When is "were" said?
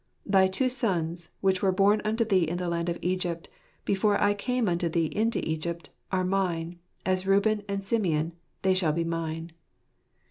1.61-1.71